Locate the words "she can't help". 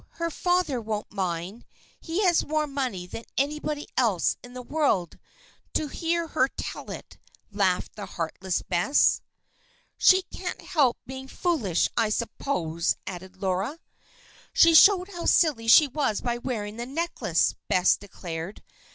9.99-10.97